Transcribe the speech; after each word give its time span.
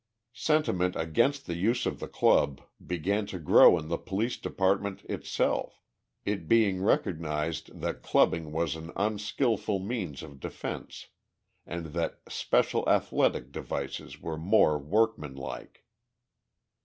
Sentiment 0.33 0.95
against 0.95 1.45
the 1.45 1.53
use 1.53 1.85
of 1.85 1.99
the 1.99 2.07
club 2.07 2.59
began 2.83 3.27
to 3.27 3.37
grow 3.37 3.77
in 3.77 3.87
the 3.87 3.99
Police 3.99 4.35
Department 4.35 5.03
itself, 5.05 5.79
it 6.25 6.47
being 6.47 6.81
recognized 6.81 7.81
that 7.81 8.01
clubbing 8.01 8.51
was 8.51 8.75
an 8.75 8.91
unskillful 8.95 9.77
means 9.77 10.23
of 10.23 10.39
defense, 10.39 11.09
and 11.67 11.93
that 11.93 12.19
special 12.27 12.89
athletic 12.89 13.51
devices 13.51 14.19
were 14.19 14.37
more 14.39 14.79
workmanlike. 14.79 15.85